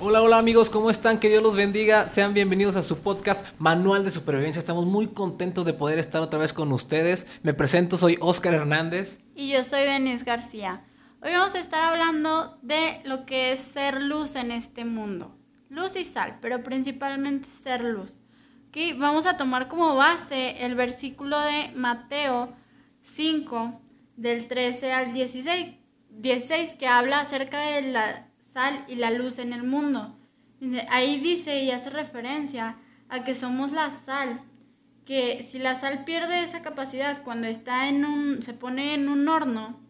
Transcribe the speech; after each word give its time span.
Hola, 0.00 0.22
hola 0.22 0.38
amigos, 0.38 0.70
¿cómo 0.70 0.90
están? 0.90 1.18
Que 1.20 1.28
Dios 1.28 1.42
los 1.42 1.54
bendiga. 1.54 2.08
Sean 2.08 2.32
bienvenidos 2.32 2.76
a 2.76 2.82
su 2.82 2.98
podcast 2.98 3.46
Manual 3.58 4.04
de 4.04 4.10
Supervivencia. 4.10 4.58
Estamos 4.58 4.86
muy 4.86 5.08
contentos 5.08 5.66
de 5.66 5.74
poder 5.74 5.98
estar 5.98 6.22
otra 6.22 6.38
vez 6.38 6.52
con 6.52 6.72
ustedes. 6.72 7.26
Me 7.42 7.52
presento, 7.52 7.96
soy 7.98 8.16
Oscar 8.20 8.54
Hernández. 8.54 9.22
Y 9.34 9.52
yo 9.52 9.64
soy 9.64 9.82
Denis 9.82 10.24
García. 10.24 10.84
Hoy 11.22 11.32
vamos 11.32 11.54
a 11.54 11.58
estar 11.58 11.82
hablando 11.82 12.58
de 12.62 13.00
lo 13.04 13.26
que 13.26 13.52
es 13.52 13.60
ser 13.60 14.00
luz 14.00 14.34
en 14.34 14.50
este 14.50 14.84
mundo. 14.84 15.36
Luz 15.68 15.94
y 15.94 16.04
sal, 16.04 16.38
pero 16.40 16.62
principalmente 16.62 17.48
ser 17.62 17.84
luz. 17.84 18.22
Aquí 18.68 18.94
vamos 18.94 19.26
a 19.26 19.36
tomar 19.36 19.68
como 19.68 19.94
base 19.94 20.64
el 20.64 20.74
versículo 20.74 21.38
de 21.38 21.70
Mateo 21.74 22.54
5, 23.14 23.78
del 24.16 24.48
13 24.48 24.92
al 24.92 25.12
16, 25.12 25.81
16 26.18 26.74
que 26.74 26.86
habla 26.86 27.20
acerca 27.20 27.60
de 27.60 27.82
la 27.82 28.28
sal 28.52 28.84
y 28.88 28.96
la 28.96 29.10
luz 29.10 29.38
en 29.38 29.52
el 29.52 29.62
mundo. 29.62 30.16
Ahí 30.88 31.18
dice 31.20 31.62
y 31.64 31.70
hace 31.70 31.90
referencia 31.90 32.76
a 33.08 33.24
que 33.24 33.34
somos 33.34 33.72
la 33.72 33.90
sal, 33.90 34.40
que 35.04 35.46
si 35.50 35.58
la 35.58 35.74
sal 35.74 36.04
pierde 36.04 36.44
esa 36.44 36.62
capacidad 36.62 37.22
cuando 37.22 37.46
está 37.46 37.88
en 37.88 38.04
un, 38.04 38.42
se 38.42 38.54
pone 38.54 38.94
en 38.94 39.08
un 39.08 39.28
horno 39.28 39.80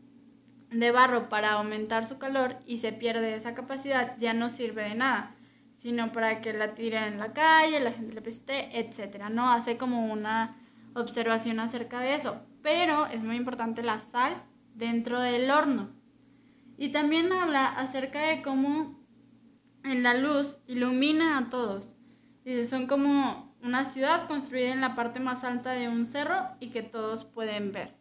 de 0.71 0.91
barro 0.91 1.29
para 1.29 1.53
aumentar 1.53 2.07
su 2.07 2.19
calor 2.19 2.57
y 2.67 2.79
se 2.79 2.93
pierde 2.93 3.35
esa 3.35 3.55
capacidad, 3.55 4.17
ya 4.19 4.33
no 4.33 4.49
sirve 4.49 4.85
de 4.85 4.95
nada, 4.95 5.35
sino 5.77 6.13
para 6.13 6.41
que 6.41 6.55
la 6.55 6.75
tiren 6.75 7.05
en 7.05 7.19
la 7.19 7.33
calle, 7.33 7.81
la 7.81 7.93
gente 7.93 8.15
le 8.15 8.23
peste, 8.23 8.79
etcétera, 8.79 9.29
¿no? 9.29 9.53
Hace 9.53 9.77
como 9.77 10.11
una 10.11 10.57
observación 10.95 11.61
acerca 11.61 12.01
de 12.01 12.15
eso. 12.15 12.41
Pero 12.63 13.07
es 13.07 13.23
muy 13.23 13.37
importante 13.37 13.83
la 13.83 14.01
sal 14.01 14.43
dentro 14.75 15.21
del 15.21 15.51
horno. 15.51 16.02
Y 16.83 16.89
también 16.89 17.33
habla 17.33 17.67
acerca 17.67 18.23
de 18.23 18.43
cómo 18.43 18.99
en 19.85 20.03
la 20.03 20.15
luz 20.15 20.59
ilumina 20.67 21.39
a 21.39 21.49
todos. 21.49 21.95
Dice, 22.45 22.67
son 22.67 22.89
como 22.89 23.55
una 23.63 23.85
ciudad 23.85 24.27
construida 24.27 24.73
en 24.73 24.81
la 24.81 24.97
parte 24.97 25.21
más 25.21 25.45
alta 25.45 25.71
de 25.71 25.89
un 25.89 26.07
cerro 26.07 26.45
y 26.59 26.71
que 26.71 26.83
todos 26.83 27.25
pueden 27.25 27.71
ver. 27.71 27.95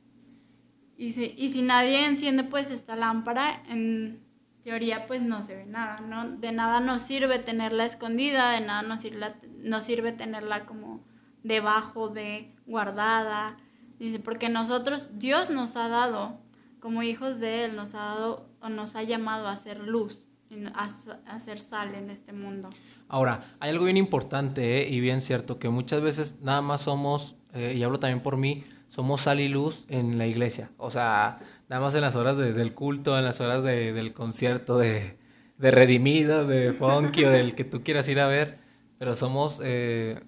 Y 0.97 1.11
si, 1.11 1.35
y 1.37 1.49
si 1.49 1.61
nadie 1.61 2.07
enciende 2.07 2.43
pues 2.43 2.71
esta 2.71 2.95
lámpara, 2.95 3.61
en 3.69 4.25
teoría 4.63 5.05
pues 5.05 5.21
no 5.21 5.43
se 5.43 5.57
ve 5.57 5.67
nada, 5.67 5.99
¿no? 5.99 6.37
De 6.37 6.51
nada 6.51 6.79
nos 6.79 7.03
sirve 7.03 7.37
tenerla 7.37 7.85
escondida, 7.85 8.49
de 8.49 8.61
nada 8.61 8.81
nos 8.81 9.01
sirve, 9.01 9.35
nos 9.59 9.83
sirve 9.83 10.11
tenerla 10.11 10.65
como 10.65 11.05
debajo 11.43 12.09
de, 12.09 12.55
guardada. 12.65 13.57
Dice, 13.99 14.17
porque 14.17 14.49
nosotros, 14.49 15.19
Dios 15.19 15.51
nos 15.51 15.75
ha 15.75 15.87
dado 15.87 16.41
como 16.81 17.03
hijos 17.03 17.39
de 17.39 17.65
Él 17.65 17.75
nos 17.75 17.95
ha 17.95 17.99
dado 17.99 18.51
nos 18.69 18.95
ha 18.95 19.03
llamado 19.03 19.47
a 19.47 19.53
hacer 19.53 19.79
luz, 19.79 20.25
a, 20.73 20.89
hacer 21.27 21.59
sal 21.59 21.95
en 21.95 22.09
este 22.09 22.33
mundo. 22.33 22.69
Ahora, 23.07 23.55
hay 23.59 23.69
algo 23.71 23.85
bien 23.85 23.97
importante 23.97 24.81
¿eh? 24.81 24.89
y 24.89 24.99
bien 24.99 25.21
cierto, 25.21 25.57
que 25.57 25.69
muchas 25.69 26.01
veces 26.01 26.39
nada 26.41 26.61
más 26.61 26.81
somos, 26.81 27.35
eh, 27.53 27.73
y 27.75 27.83
hablo 27.83 27.99
también 27.99 28.21
por 28.21 28.37
mí, 28.37 28.63
somos 28.89 29.21
sal 29.21 29.39
y 29.39 29.47
luz 29.47 29.85
en 29.89 30.17
la 30.17 30.27
iglesia. 30.27 30.71
O 30.77 30.91
sea, 30.91 31.39
nada 31.69 31.81
más 31.81 31.95
en 31.95 32.01
las 32.01 32.15
horas 32.15 32.37
del 32.37 32.73
culto, 32.73 33.17
en 33.17 33.25
las 33.25 33.39
horas 33.41 33.63
del 33.63 34.13
concierto 34.13 34.77
de, 34.77 35.17
de 35.57 35.71
Redimidos, 35.71 36.47
de 36.47 36.73
Funky 36.73 37.25
o 37.25 37.31
del 37.31 37.55
que 37.55 37.63
tú 37.63 37.83
quieras 37.83 38.07
ir 38.09 38.19
a 38.19 38.27
ver, 38.27 38.59
pero 38.97 39.15
somos, 39.15 39.61
eh, 39.63 40.21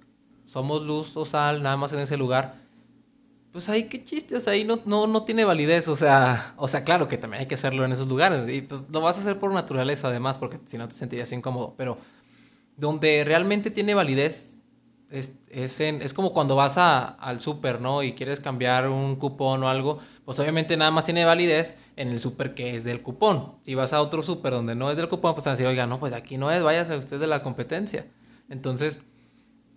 somos 0.46 0.84
luz 0.84 1.18
o 1.18 1.26
sal 1.26 1.62
nada 1.62 1.78
más 1.78 1.94
en 1.94 2.00
ese 2.00 2.18
lugar 2.18 2.63
pues 3.54 3.70
ahí 3.70 3.84
qué 3.84 4.04
chiste, 4.04 4.36
o 4.36 4.40
sea, 4.40 4.54
ahí 4.54 4.66
no, 4.66 4.82
no, 4.86 5.08
no 5.08 5.24
tiene 5.24 5.46
validez, 5.46 5.88
o 5.88 5.96
sea, 5.96 6.56
o 6.58 6.68
sea, 6.68 6.84
claro 6.84 7.08
que 7.08 7.18
también 7.18 7.42
hay 7.42 7.48
que 7.48 7.54
hacerlo 7.56 7.86
en 7.86 7.92
esos 7.92 8.08
lugares, 8.08 8.50
y 8.50 8.64
pues 8.64 8.88
lo 8.92 9.00
vas 9.00 9.18
a 9.18 9.22
hacer 9.22 9.40
por 9.40 9.54
naturaleza 9.54 10.08
además, 10.08 10.40
porque 10.40 10.60
si 10.66 10.78
no 10.78 10.88
te 10.88 10.96
sentirías 10.96 11.32
incómodo, 11.32 11.76
pero 11.78 11.98
donde 12.76 13.24
realmente 13.24 13.70
tiene 13.70 13.94
validez 13.94 14.64
es, 15.12 15.32
es, 15.50 15.80
en, 15.80 16.02
es 16.02 16.12
como 16.12 16.34
cuando 16.34 16.56
vas 16.56 16.78
al 16.80 17.40
súper, 17.40 17.80
¿no? 17.80 18.02
Y 18.02 18.14
quieres 18.14 18.40
cambiar 18.40 18.90
un 18.90 19.16
cupón 19.18 19.64
o 19.64 19.70
algo, 19.70 20.00
pues 20.26 20.40
obviamente 20.40 20.76
nada 20.76 20.90
más 20.90 21.06
tiene 21.06 21.24
validez 21.24 21.76
en 21.96 22.08
el 22.08 22.20
súper 22.20 22.56
que 22.56 22.76
es 22.76 22.84
del 22.84 23.04
cupón. 23.04 23.58
Si 23.64 23.76
vas 23.76 23.94
a 23.94 24.02
otro 24.02 24.24
súper 24.24 24.54
donde 24.54 24.74
no 24.74 24.90
es 24.90 24.98
del 24.98 25.10
cupón, 25.10 25.36
pues 25.36 25.46
van 25.46 25.52
a 25.52 25.56
decir, 25.56 25.68
oiga, 25.68 25.86
no, 25.86 26.00
pues 26.00 26.14
aquí 26.14 26.38
no 26.38 26.50
es, 26.50 26.64
váyase 26.64 26.98
usted 26.98 27.20
de 27.20 27.28
la 27.28 27.44
competencia. 27.44 28.08
Entonces, 28.50 29.04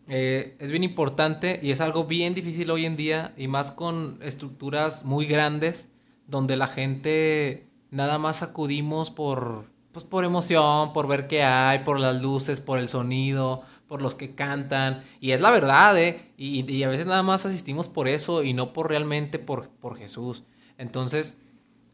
eh, 0.08 0.56
es 0.60 0.70
bien 0.70 0.84
importante 0.84 1.58
y 1.62 1.72
es 1.72 1.80
algo 1.80 2.04
bien 2.04 2.34
difícil 2.34 2.70
hoy 2.70 2.86
en 2.86 2.96
día 2.96 3.34
y 3.36 3.48
más 3.48 3.72
con 3.72 4.18
estructuras 4.22 5.04
muy 5.04 5.26
grandes 5.26 5.90
donde 6.28 6.56
la 6.56 6.68
gente 6.68 7.68
nada 7.90 8.18
más 8.18 8.42
acudimos 8.42 9.10
por 9.10 9.64
pues 9.92 10.04
por 10.04 10.24
emoción, 10.24 10.92
por 10.92 11.08
ver 11.08 11.26
qué 11.26 11.42
hay, 11.42 11.78
por 11.78 11.98
las 11.98 12.20
luces, 12.20 12.60
por 12.60 12.78
el 12.78 12.88
sonido, 12.88 13.62
por 13.88 14.02
los 14.02 14.14
que 14.14 14.34
cantan 14.34 15.02
y 15.20 15.30
es 15.30 15.40
la 15.40 15.50
verdad, 15.50 15.98
¿eh? 15.98 16.32
Y, 16.36 16.70
y 16.70 16.82
a 16.82 16.88
veces 16.88 17.06
nada 17.06 17.22
más 17.22 17.46
asistimos 17.46 17.88
por 17.88 18.06
eso 18.06 18.42
y 18.42 18.52
no 18.52 18.72
por 18.72 18.90
realmente 18.90 19.38
por, 19.38 19.70
por 19.70 19.96
Jesús. 19.96 20.44
Entonces 20.78 21.36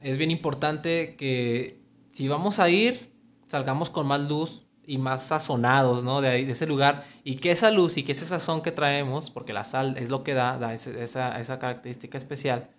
es 0.01 0.19
bien 0.19 0.31
importante 0.31 1.17
que 1.17 1.81
si 2.11 2.29
vamos 2.29 2.59
a 2.59 2.69
ir, 2.69 3.13
salgamos 3.47 3.89
con 3.89 4.07
más 4.07 4.21
luz, 4.21 4.67
y 4.87 4.99
más 4.99 5.27
sazonados, 5.27 6.05
¿no? 6.05 6.21
De, 6.21 6.29
ahí, 6.29 6.45
de 6.45 6.53
ese 6.53 6.67
lugar. 6.67 7.05
Y 7.25 7.37
que 7.37 7.51
esa 7.51 7.71
luz 7.71 7.97
y 7.97 8.03
que 8.03 8.13
ese 8.13 8.27
sazón 8.27 8.63
que 8.63 8.73
traemos, 8.73 9.31
porque 9.31 9.53
la 9.53 9.65
sal 9.65 9.97
es 9.99 10.11
lo 10.11 10.25
que 10.25 10.35
da, 10.35 10.75
esa, 10.75 11.41
esa 11.41 11.59
característica 11.59 12.19
especial, 12.19 12.71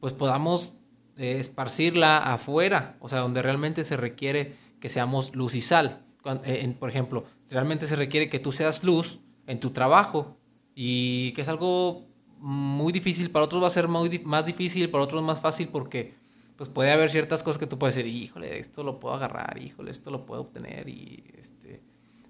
pues 0.00 0.12
podamos 0.12 0.74
eh, 1.16 1.36
esparcirla 1.38 2.18
afuera, 2.18 2.96
o 3.00 3.08
sea, 3.08 3.18
donde 3.18 3.42
realmente 3.42 3.84
se 3.84 3.96
requiere 3.96 4.56
que 4.80 4.88
seamos 4.88 5.34
luz 5.34 5.54
y 5.54 5.60
sal. 5.60 6.04
Eh, 6.44 6.74
por 6.78 6.88
ejemplo, 6.88 7.24
realmente 7.50 7.86
se 7.86 7.96
requiere 7.96 8.28
que 8.28 8.38
tú 8.38 8.52
seas 8.52 8.84
luz 8.84 9.20
en 9.46 9.60
tu 9.60 9.70
trabajo 9.70 10.38
y 10.74 11.32
que 11.32 11.42
es 11.42 11.48
algo 11.48 12.06
muy 12.38 12.92
difícil, 12.92 13.30
para 13.30 13.44
otros 13.44 13.62
va 13.62 13.68
a 13.68 13.70
ser 13.70 13.88
muy, 13.88 14.20
más 14.24 14.44
difícil, 14.44 14.90
para 14.90 15.04
otros 15.04 15.22
más 15.22 15.40
fácil 15.40 15.68
porque 15.68 16.14
pues 16.56 16.68
puede 16.68 16.92
haber 16.92 17.10
ciertas 17.10 17.42
cosas 17.42 17.58
que 17.58 17.66
tú 17.66 17.78
puedes 17.78 17.96
decir, 17.96 18.12
híjole, 18.12 18.58
esto 18.58 18.82
lo 18.82 19.00
puedo 19.00 19.14
agarrar, 19.14 19.58
híjole, 19.58 19.90
esto 19.90 20.10
lo 20.10 20.26
puedo 20.26 20.42
obtener 20.42 20.88
y 20.88 21.24
este, 21.36 21.82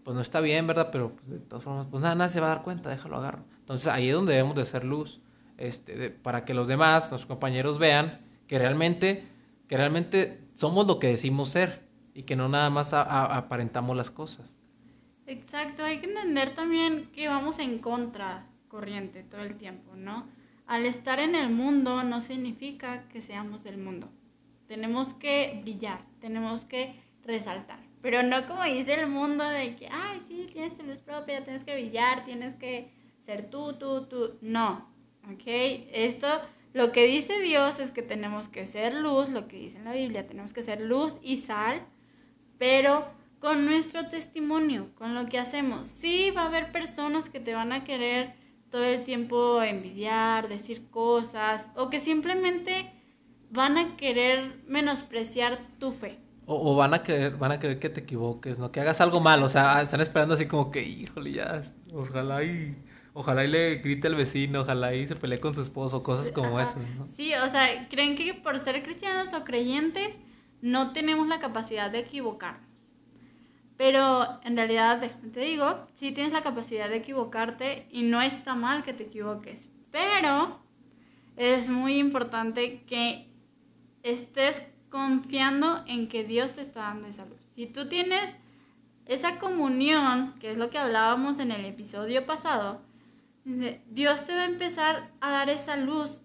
pues 0.04 0.14
no 0.14 0.20
está 0.20 0.40
bien, 0.40 0.66
¿verdad? 0.66 0.90
Pero 0.90 1.14
pues, 1.14 1.28
de 1.28 1.38
todas 1.40 1.64
formas, 1.64 1.86
pues 1.90 2.02
nada, 2.02 2.14
nadie 2.14 2.30
se 2.30 2.40
va 2.40 2.46
a 2.46 2.54
dar 2.54 2.62
cuenta, 2.62 2.90
déjalo 2.90 3.16
agarro. 3.16 3.44
Entonces 3.58 3.88
ahí 3.88 4.08
es 4.08 4.14
donde 4.14 4.32
debemos 4.32 4.56
de 4.56 4.62
hacer 4.62 4.84
luz, 4.84 5.20
este, 5.58 6.10
para 6.10 6.44
que 6.44 6.54
los 6.54 6.68
demás, 6.68 7.10
los 7.10 7.26
compañeros 7.26 7.78
vean 7.78 8.20
que 8.46 8.58
realmente, 8.58 9.26
que 9.68 9.76
realmente 9.76 10.40
somos 10.54 10.86
lo 10.86 10.98
que 10.98 11.08
decimos 11.08 11.50
ser 11.50 11.88
y 12.14 12.24
que 12.24 12.36
no 12.36 12.48
nada 12.48 12.70
más 12.70 12.92
aparentamos 12.92 13.96
las 13.96 14.10
cosas. 14.10 14.54
Exacto, 15.26 15.84
hay 15.84 16.00
que 16.00 16.06
entender 16.06 16.54
también 16.54 17.10
que 17.12 17.28
vamos 17.28 17.58
en 17.58 17.78
contra 17.78 18.46
corriente 18.68 19.22
todo 19.22 19.42
el 19.42 19.56
tiempo, 19.56 19.94
¿no? 19.96 20.26
Al 20.66 20.86
estar 20.86 21.20
en 21.20 21.34
el 21.34 21.50
mundo 21.50 22.02
no 22.02 22.20
significa 22.20 23.08
que 23.08 23.22
seamos 23.22 23.62
del 23.62 23.78
mundo. 23.78 24.08
Tenemos 24.66 25.14
que 25.14 25.60
brillar, 25.62 26.00
tenemos 26.20 26.64
que 26.64 26.94
resaltar. 27.24 27.80
Pero 28.00 28.22
no 28.22 28.46
como 28.46 28.64
dice 28.64 28.94
el 28.94 29.08
mundo 29.08 29.44
de 29.44 29.76
que, 29.76 29.88
ay, 29.90 30.20
sí, 30.26 30.48
tienes 30.52 30.76
tu 30.76 30.82
luz 30.82 31.00
propia, 31.00 31.44
tienes 31.44 31.64
que 31.64 31.74
brillar, 31.74 32.24
tienes 32.24 32.54
que 32.54 32.90
ser 33.24 33.48
tú, 33.48 33.74
tú, 33.74 34.06
tú. 34.06 34.38
No, 34.40 34.88
¿ok? 35.32 35.42
Esto, 35.46 36.26
lo 36.72 36.90
que 36.90 37.06
dice 37.06 37.38
Dios 37.40 37.78
es 37.78 37.90
que 37.90 38.02
tenemos 38.02 38.48
que 38.48 38.66
ser 38.66 38.94
luz, 38.94 39.28
lo 39.28 39.46
que 39.46 39.58
dice 39.58 39.78
en 39.78 39.84
la 39.84 39.92
Biblia, 39.92 40.26
tenemos 40.26 40.52
que 40.52 40.64
ser 40.64 40.80
luz 40.80 41.16
y 41.22 41.36
sal, 41.36 41.86
pero 42.58 43.06
con 43.38 43.66
nuestro 43.66 44.08
testimonio, 44.08 44.90
con 44.94 45.14
lo 45.14 45.26
que 45.26 45.38
hacemos. 45.38 45.86
Sí, 45.86 46.30
va 46.30 46.42
a 46.42 46.46
haber 46.46 46.72
personas 46.72 47.28
que 47.28 47.40
te 47.40 47.54
van 47.54 47.72
a 47.72 47.84
querer 47.84 48.34
todo 48.72 48.84
el 48.84 49.04
tiempo 49.04 49.62
envidiar, 49.62 50.48
decir 50.48 50.88
cosas, 50.90 51.68
o 51.76 51.90
que 51.90 52.00
simplemente 52.00 52.90
van 53.50 53.76
a 53.76 53.96
querer 53.96 54.62
menospreciar 54.66 55.60
tu 55.78 55.92
fe. 55.92 56.18
O, 56.46 56.74
van 56.74 56.94
a 56.94 57.02
querer, 57.02 57.36
van 57.36 57.52
a 57.52 57.60
querer 57.60 57.78
que 57.78 57.90
te 57.90 58.00
equivoques, 58.00 58.58
¿no? 58.58 58.72
Que 58.72 58.80
hagas 58.80 59.00
algo 59.00 59.20
mal, 59.20 59.42
o 59.42 59.48
sea, 59.48 59.80
están 59.80 60.00
esperando 60.00 60.34
así 60.34 60.46
como 60.46 60.70
que, 60.70 60.82
híjole, 60.82 61.32
ya, 61.32 61.60
ojalá 61.92 62.42
y, 62.42 62.74
ojalá 63.12 63.44
y 63.44 63.48
le 63.48 63.76
grite 63.76 64.08
al 64.08 64.16
vecino, 64.16 64.62
ojalá 64.62 64.94
y 64.94 65.06
se 65.06 65.16
pelee 65.16 65.38
con 65.38 65.54
su 65.54 65.62
esposo, 65.62 66.02
cosas 66.02 66.32
como 66.32 66.58
eso, 66.58 66.80
¿no? 66.98 67.06
Sí, 67.08 67.32
o 67.34 67.48
sea, 67.48 67.88
creen 67.90 68.16
que 68.16 68.34
por 68.34 68.58
ser 68.58 68.82
cristianos 68.82 69.34
o 69.34 69.44
creyentes 69.44 70.18
no 70.62 70.92
tenemos 70.92 71.28
la 71.28 71.38
capacidad 71.38 71.90
de 71.90 72.00
equivocarnos. 72.00 72.71
Pero 73.82 74.38
en 74.44 74.56
realidad, 74.56 75.02
te 75.32 75.40
digo, 75.40 75.84
sí 75.96 76.12
tienes 76.12 76.32
la 76.32 76.42
capacidad 76.42 76.88
de 76.88 76.98
equivocarte 76.98 77.88
y 77.90 78.02
no 78.02 78.22
está 78.22 78.54
mal 78.54 78.84
que 78.84 78.92
te 78.92 79.02
equivoques. 79.02 79.68
Pero 79.90 80.60
es 81.36 81.68
muy 81.68 81.98
importante 81.98 82.84
que 82.84 83.26
estés 84.04 84.62
confiando 84.88 85.82
en 85.88 86.06
que 86.08 86.22
Dios 86.22 86.52
te 86.52 86.60
está 86.60 86.82
dando 86.82 87.08
esa 87.08 87.24
luz. 87.24 87.40
Si 87.56 87.66
tú 87.66 87.88
tienes 87.88 88.36
esa 89.06 89.40
comunión, 89.40 90.34
que 90.38 90.52
es 90.52 90.56
lo 90.56 90.70
que 90.70 90.78
hablábamos 90.78 91.40
en 91.40 91.50
el 91.50 91.64
episodio 91.64 92.24
pasado, 92.24 92.82
Dios 93.44 94.24
te 94.24 94.36
va 94.36 94.42
a 94.42 94.46
empezar 94.46 95.10
a 95.20 95.32
dar 95.32 95.50
esa 95.50 95.74
luz, 95.74 96.20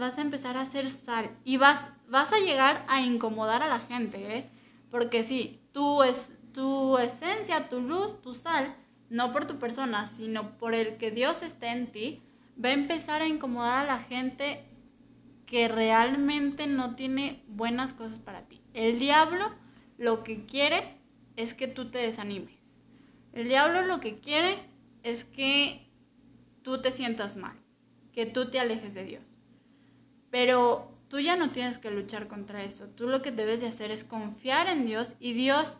vas 0.00 0.18
a 0.18 0.22
empezar 0.22 0.56
a 0.56 0.62
hacer 0.62 0.90
sal 0.90 1.30
y 1.44 1.56
vas, 1.56 1.88
vas 2.08 2.32
a 2.32 2.40
llegar 2.40 2.84
a 2.88 3.00
incomodar 3.00 3.62
a 3.62 3.68
la 3.68 3.78
gente, 3.78 4.38
¿eh? 4.38 4.50
Porque 4.90 5.22
sí, 5.22 5.60
tú 5.70 6.02
es 6.02 6.32
tu 6.56 6.96
esencia, 6.96 7.68
tu 7.68 7.82
luz, 7.82 8.22
tu 8.22 8.34
sal, 8.34 8.74
no 9.10 9.30
por 9.30 9.46
tu 9.46 9.58
persona, 9.58 10.06
sino 10.06 10.56
por 10.56 10.72
el 10.72 10.96
que 10.96 11.10
Dios 11.10 11.42
esté 11.42 11.66
en 11.66 11.92
ti, 11.92 12.22
va 12.58 12.70
a 12.70 12.72
empezar 12.72 13.20
a 13.20 13.26
incomodar 13.26 13.84
a 13.84 13.86
la 13.86 13.98
gente 13.98 14.64
que 15.44 15.68
realmente 15.68 16.66
no 16.66 16.96
tiene 16.96 17.42
buenas 17.46 17.92
cosas 17.92 18.18
para 18.18 18.48
ti. 18.48 18.62
El 18.72 18.98
diablo 18.98 19.50
lo 19.98 20.24
que 20.24 20.46
quiere 20.46 20.96
es 21.36 21.52
que 21.52 21.68
tú 21.68 21.90
te 21.90 21.98
desanimes. 21.98 22.56
El 23.34 23.48
diablo 23.48 23.82
lo 23.82 24.00
que 24.00 24.18
quiere 24.18 24.58
es 25.02 25.24
que 25.24 25.86
tú 26.62 26.80
te 26.80 26.90
sientas 26.90 27.36
mal, 27.36 27.58
que 28.14 28.24
tú 28.24 28.48
te 28.48 28.58
alejes 28.58 28.94
de 28.94 29.04
Dios. 29.04 29.24
Pero 30.30 30.90
tú 31.08 31.20
ya 31.20 31.36
no 31.36 31.50
tienes 31.50 31.76
que 31.76 31.90
luchar 31.90 32.28
contra 32.28 32.64
eso. 32.64 32.86
Tú 32.86 33.08
lo 33.08 33.20
que 33.20 33.30
debes 33.30 33.60
de 33.60 33.68
hacer 33.68 33.90
es 33.90 34.04
confiar 34.04 34.68
en 34.68 34.86
Dios 34.86 35.12
y 35.20 35.34
Dios 35.34 35.76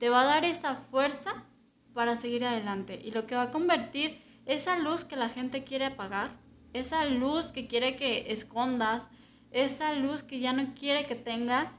te 0.00 0.08
va 0.08 0.22
a 0.22 0.24
dar 0.24 0.44
esa 0.46 0.76
fuerza 0.76 1.44
para 1.92 2.16
seguir 2.16 2.44
adelante 2.44 2.98
y 3.04 3.10
lo 3.10 3.26
que 3.26 3.36
va 3.36 3.42
a 3.42 3.50
convertir 3.50 4.22
esa 4.46 4.78
luz 4.78 5.04
que 5.04 5.14
la 5.14 5.28
gente 5.28 5.62
quiere 5.62 5.84
apagar, 5.84 6.40
esa 6.72 7.04
luz 7.04 7.48
que 7.48 7.68
quiere 7.68 7.96
que 7.96 8.32
escondas, 8.32 9.10
esa 9.50 9.92
luz 9.92 10.22
que 10.22 10.40
ya 10.40 10.54
no 10.54 10.74
quiere 10.74 11.06
que 11.06 11.16
tengas, 11.16 11.78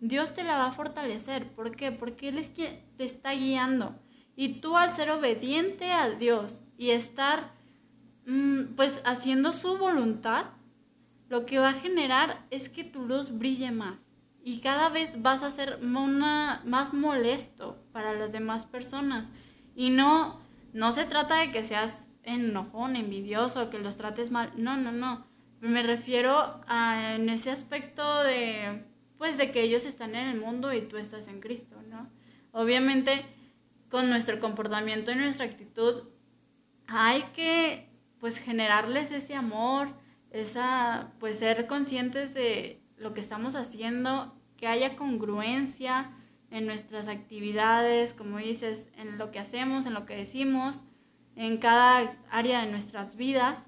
Dios 0.00 0.32
te 0.32 0.44
la 0.44 0.56
va 0.56 0.68
a 0.68 0.72
fortalecer. 0.72 1.52
¿Por 1.52 1.76
qué? 1.76 1.92
Porque 1.92 2.28
Él 2.28 2.38
es 2.38 2.48
quien 2.48 2.80
te 2.96 3.04
está 3.04 3.32
guiando. 3.32 3.94
Y 4.34 4.60
tú 4.60 4.76
al 4.76 4.94
ser 4.94 5.10
obediente 5.10 5.92
a 5.92 6.08
Dios 6.08 6.54
y 6.78 6.90
estar 6.90 7.52
mm, 8.26 8.76
pues 8.76 9.02
haciendo 9.04 9.52
su 9.52 9.76
voluntad, 9.76 10.46
lo 11.28 11.44
que 11.44 11.58
va 11.58 11.70
a 11.70 11.74
generar 11.74 12.46
es 12.50 12.70
que 12.70 12.84
tu 12.84 13.04
luz 13.04 13.36
brille 13.36 13.72
más 13.72 14.07
y 14.42 14.60
cada 14.60 14.88
vez 14.88 15.20
vas 15.22 15.42
a 15.42 15.50
ser 15.50 15.78
más 15.80 16.94
molesto 16.94 17.82
para 17.92 18.14
las 18.14 18.32
demás 18.32 18.66
personas. 18.66 19.30
Y 19.74 19.90
no, 19.90 20.40
no 20.72 20.92
se 20.92 21.04
trata 21.04 21.36
de 21.36 21.50
que 21.50 21.64
seas 21.64 22.08
enojón, 22.22 22.96
envidioso, 22.96 23.70
que 23.70 23.78
los 23.78 23.96
trates 23.96 24.30
mal. 24.30 24.52
No, 24.56 24.76
no, 24.76 24.92
no. 24.92 25.26
Me 25.60 25.82
refiero 25.82 26.60
a 26.66 27.14
en 27.16 27.28
ese 27.28 27.50
aspecto 27.50 28.22
de, 28.22 28.84
pues, 29.16 29.36
de 29.36 29.50
que 29.50 29.62
ellos 29.62 29.84
están 29.84 30.14
en 30.14 30.28
el 30.28 30.40
mundo 30.40 30.72
y 30.72 30.82
tú 30.82 30.96
estás 30.96 31.26
en 31.28 31.40
Cristo, 31.40 31.76
¿no? 31.88 32.08
Obviamente, 32.52 33.24
con 33.90 34.08
nuestro 34.08 34.40
comportamiento 34.40 35.10
y 35.10 35.16
nuestra 35.16 35.46
actitud, 35.46 36.04
hay 36.86 37.22
que, 37.34 37.88
pues, 38.20 38.38
generarles 38.38 39.10
ese 39.10 39.34
amor, 39.34 39.88
esa, 40.30 41.12
pues, 41.18 41.38
ser 41.38 41.66
conscientes 41.66 42.34
de 42.34 42.80
lo 42.98 43.14
que 43.14 43.20
estamos 43.20 43.54
haciendo 43.54 44.34
que 44.56 44.66
haya 44.66 44.96
congruencia 44.96 46.10
en 46.50 46.66
nuestras 46.66 47.08
actividades, 47.08 48.12
como 48.12 48.38
dices, 48.38 48.88
en 48.96 49.18
lo 49.18 49.30
que 49.30 49.38
hacemos, 49.38 49.86
en 49.86 49.94
lo 49.94 50.06
que 50.06 50.16
decimos, 50.16 50.82
en 51.36 51.58
cada 51.58 52.16
área 52.30 52.64
de 52.64 52.70
nuestras 52.70 53.16
vidas. 53.16 53.66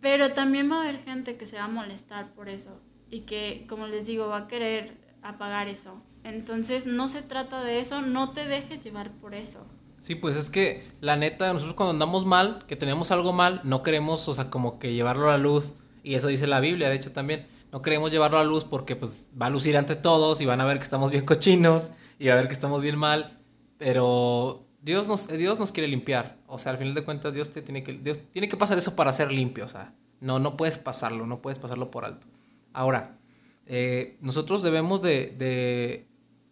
Pero 0.00 0.32
también 0.32 0.70
va 0.70 0.76
a 0.76 0.82
haber 0.82 1.02
gente 1.02 1.36
que 1.36 1.46
se 1.46 1.56
va 1.56 1.64
a 1.64 1.68
molestar 1.68 2.32
por 2.32 2.48
eso 2.48 2.80
y 3.10 3.20
que, 3.20 3.66
como 3.68 3.86
les 3.86 4.06
digo, 4.06 4.28
va 4.28 4.38
a 4.38 4.48
querer 4.48 4.96
apagar 5.22 5.68
eso. 5.68 6.00
Entonces 6.24 6.86
no 6.86 7.08
se 7.08 7.22
trata 7.22 7.62
de 7.62 7.80
eso, 7.80 8.00
no 8.00 8.32
te 8.32 8.46
dejes 8.46 8.82
llevar 8.82 9.10
por 9.12 9.34
eso. 9.34 9.66
Sí, 10.00 10.14
pues 10.14 10.36
es 10.36 10.48
que 10.48 10.86
la 11.00 11.16
neta, 11.16 11.52
nosotros 11.52 11.74
cuando 11.74 11.90
andamos 11.90 12.24
mal, 12.24 12.64
que 12.66 12.76
tenemos 12.76 13.10
algo 13.10 13.32
mal, 13.32 13.60
no 13.64 13.82
queremos, 13.82 14.28
o 14.28 14.34
sea, 14.34 14.48
como 14.48 14.78
que 14.78 14.94
llevarlo 14.94 15.28
a 15.28 15.32
la 15.32 15.38
luz. 15.38 15.74
Y 16.04 16.14
eso 16.14 16.28
dice 16.28 16.46
la 16.46 16.60
Biblia, 16.60 16.88
de 16.88 16.96
hecho 16.96 17.12
también 17.12 17.46
no 17.72 17.82
queremos 17.82 18.10
llevarlo 18.10 18.38
a 18.38 18.44
luz 18.44 18.64
porque 18.64 18.96
pues 18.96 19.30
va 19.40 19.46
a 19.46 19.50
lucir 19.50 19.76
ante 19.76 19.96
todos 19.96 20.40
y 20.40 20.46
van 20.46 20.60
a 20.60 20.64
ver 20.64 20.78
que 20.78 20.84
estamos 20.84 21.10
bien 21.10 21.24
cochinos 21.24 21.90
y 22.18 22.28
a 22.28 22.34
ver 22.34 22.48
que 22.48 22.54
estamos 22.54 22.82
bien 22.82 22.98
mal, 22.98 23.38
pero 23.76 24.66
Dios 24.82 25.08
nos, 25.08 25.28
Dios 25.28 25.58
nos 25.58 25.72
quiere 25.72 25.88
limpiar, 25.88 26.38
o 26.46 26.58
sea, 26.58 26.72
al 26.72 26.78
final 26.78 26.94
de 26.94 27.04
cuentas 27.04 27.34
Dios 27.34 27.50
te 27.50 27.62
tiene 27.62 27.82
que, 27.82 27.92
Dios 27.92 28.20
tiene 28.32 28.48
que 28.48 28.56
pasar 28.56 28.78
eso 28.78 28.96
para 28.96 29.12
ser 29.12 29.32
limpio, 29.32 29.64
o 29.64 29.68
sea, 29.68 29.94
no, 30.20 30.38
no 30.38 30.56
puedes 30.56 30.78
pasarlo, 30.78 31.26
no 31.26 31.40
puedes 31.40 31.58
pasarlo 31.58 31.90
por 31.90 32.04
alto. 32.04 32.26
Ahora, 32.72 33.18
eh, 33.66 34.16
nosotros 34.20 34.62
debemos 34.62 35.02
de, 35.02 35.34
de, 35.38 36.06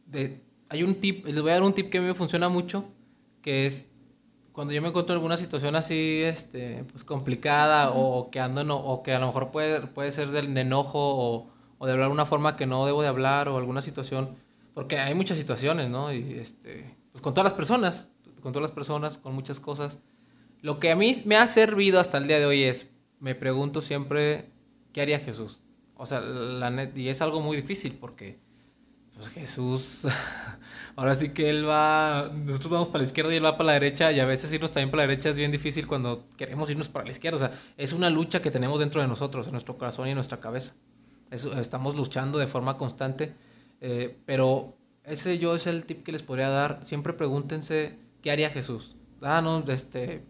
de, 0.07 0.41
hay 0.69 0.83
un 0.83 0.97
tip, 0.97 1.27
les 1.27 1.41
voy 1.41 1.51
a 1.51 1.55
dar 1.55 1.63
un 1.63 1.73
tip 1.73 1.91
que 1.91 1.99
a 1.99 2.01
mí 2.01 2.07
me 2.07 2.15
funciona 2.15 2.49
mucho, 2.49 2.85
que 3.43 3.67
es 3.67 3.89
cuando 4.57 4.73
yo 4.73 4.81
me 4.81 4.89
encuentro 4.89 5.13
en 5.13 5.19
alguna 5.19 5.37
situación 5.37 5.77
así, 5.77 6.23
este, 6.23 6.83
pues 6.91 7.05
complicada 7.05 7.91
o 7.91 8.31
que 8.31 8.41
ando 8.41 8.65
no, 8.65 8.79
o 8.79 9.03
que 9.03 9.13
a 9.13 9.19
lo 9.19 9.27
mejor 9.27 9.51
puede, 9.51 9.87
puede 9.87 10.13
ser 10.13 10.31
de, 10.31 10.39
enojo 10.63 10.99
o, 10.99 11.51
o, 11.77 11.87
de 11.87 11.93
hablar 11.93 12.09
de 12.09 12.15
una 12.15 12.25
forma 12.25 12.57
que 12.57 12.65
no 12.65 12.87
debo 12.87 13.03
de 13.03 13.09
hablar 13.09 13.51
o 13.51 13.59
alguna 13.59 13.83
situación, 13.83 14.35
porque 14.73 14.99
hay 14.99 15.15
muchas 15.15 15.37
situaciones, 15.37 15.91
¿no? 15.91 16.11
Y 16.11 16.39
este, 16.39 16.97
pues 17.13 17.21
con 17.21 17.35
todas 17.35 17.45
las 17.45 17.53
personas, 17.53 18.09
con 18.41 18.55
todas 18.55 18.63
las 18.63 18.75
personas, 18.75 19.19
con 19.19 19.35
muchas 19.35 19.61
cosas. 19.61 20.01
Lo 20.63 20.79
que 20.79 20.91
a 20.91 20.97
mí 20.97 21.21
me 21.27 21.37
ha 21.37 21.47
servido 21.49 22.01
hasta 22.01 22.17
el 22.17 22.27
día 22.27 22.39
de 22.39 22.47
hoy 22.47 22.63
es, 22.63 22.89
me 23.21 23.35
pregunto 23.35 23.83
siempre, 23.83 24.49
¿qué 24.95 25.03
haría 25.03 25.19
Jesús? 25.19 25.63
O 25.99 26.07
sea, 26.07 26.21
la 26.21 26.71
net, 26.71 26.97
y 26.97 27.11
es 27.11 27.21
algo 27.21 27.43
muy 27.43 27.59
difícil 27.59 27.99
porque 28.01 28.39
pues 29.17 29.29
Jesús, 29.31 30.03
ahora 30.97 31.15
sí 31.15 31.31
que 31.31 31.49
él 31.49 31.67
va, 31.67 32.31
nosotros 32.35 32.71
vamos 32.71 32.89
para 32.89 32.99
la 32.99 33.07
izquierda 33.07 33.33
y 33.33 33.37
él 33.37 33.45
va 33.45 33.57
para 33.57 33.69
la 33.69 33.73
derecha 33.73 34.13
y 34.13 34.21
a 34.21 34.27
veces 34.27 34.53
irnos 34.53 34.73
también 34.73 34.91
para 34.91 35.05
la 35.05 35.09
derecha 35.09 35.31
es 35.31 35.39
bien 35.39 35.51
difícil 35.51 35.87
cuando 35.87 36.27
queremos 36.37 36.69
irnos 36.69 36.91
para 36.91 37.07
la 37.07 37.13
izquierda, 37.13 37.37
o 37.37 37.41
sea, 37.41 37.61
es 37.79 37.93
una 37.93 38.11
lucha 38.11 38.43
que 38.43 38.51
tenemos 38.51 38.79
dentro 38.79 39.01
de 39.01 39.09
nosotros, 39.09 39.47
en 39.47 39.53
nuestro 39.53 39.79
corazón 39.79 40.07
y 40.07 40.11
en 40.11 40.17
nuestra 40.17 40.39
cabeza. 40.39 40.75
estamos 41.31 41.97
luchando 41.97 42.39
de 42.39 42.47
forma 42.47 42.77
constante, 42.77 43.35
eh, 43.81 44.19
pero 44.27 44.77
ese 45.05 45.39
yo 45.39 45.55
es 45.55 45.67
el 45.67 45.87
tip 45.87 46.03
que 46.03 46.13
les 46.13 46.23
podría 46.23 46.51
dar, 46.51 46.81
siempre 46.85 47.15
pregúntense 47.15 47.99
qué 48.23 48.31
haría 48.31 48.51
Jesús. 48.51 48.97
Ah, 49.23 49.41
no, 49.41 49.65
este, 49.69 50.25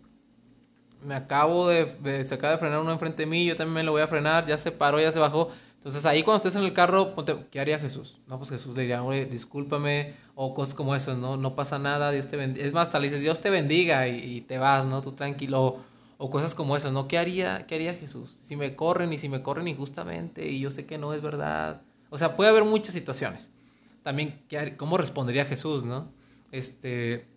me 1.03 1.17
acabo 1.17 1.69
de, 1.69 2.23
se 2.25 2.35
acaba 2.35 2.53
de 2.53 2.59
frenar 2.59 2.81
uno 2.81 2.93
enfrente 2.93 3.23
de 3.23 3.27
mí, 3.27 3.47
yo 3.47 3.57
también 3.57 3.75
me 3.75 3.83
lo 3.83 3.93
voy 3.93 4.03
a 4.03 4.09
frenar, 4.09 4.47
ya 4.47 4.59
se 4.59 4.71
paró, 4.71 5.01
ya 5.01 5.11
se 5.11 5.19
bajó 5.19 5.51
entonces 5.87 6.05
ahí 6.05 6.25
cuando 6.25 6.39
estés 6.39 6.57
en 6.57 6.67
el 6.67 6.73
carro, 6.73 7.15
ponte, 7.15 7.47
¿qué 7.49 7.61
haría 7.61 7.79
Jesús? 7.79 8.19
No, 8.27 8.39
pues 8.39 8.51
Jesús 8.51 8.75
le 8.75 8.83
diría, 8.83 9.05
oye, 9.05 9.25
discúlpame, 9.25 10.15
o 10.35 10.53
cosas 10.53 10.75
como 10.75 10.97
esas, 10.97 11.17
¿no? 11.17 11.37
No 11.37 11.55
pasa 11.55 11.79
nada, 11.79 12.11
Dios 12.11 12.27
te 12.27 12.37
bendiga. 12.37 12.67
Es 12.67 12.73
más, 12.73 12.91
tal 12.91 13.03
le 13.03 13.07
dices, 13.07 13.23
Dios 13.23 13.41
te 13.41 13.51
bendiga 13.51 14.09
y, 14.09 14.41
te 14.41 14.59
vas, 14.59 14.85
¿no? 14.85 15.01
Tú 15.01 15.13
tranquilo. 15.13 15.77
O 16.19 16.29
cosas 16.29 16.57
como 16.57 16.77
esas, 16.77 16.91
¿no? 16.91 17.07
¿Qué 17.07 17.19
haría, 17.19 17.69
¿Qué 17.69 17.77
haría 17.77 17.95
Jesús? 17.95 18.37
Si 18.43 18.57
me 18.57 18.75
corren 18.75 19.13
y 19.13 19.19
si 19.19 19.29
me 19.29 19.45
corren 19.45 19.69
injustamente 19.69 20.49
y 20.49 20.59
yo 20.59 20.73
sé 20.73 20.87
que 20.87 20.99
no 20.99 21.15
es 21.15 21.23
verdad. 21.23 21.83
O 22.11 22.19
sea, 22.19 22.35
puede 22.35 22.51
haber 22.51 22.65
muchas 22.65 22.93
situaciones. 22.93 23.53
También, 24.03 24.43
¿cómo 24.77 24.99
respondería 24.99 25.45
Jesús, 25.45 25.85
no? 25.85 26.11
Este, 26.51 27.29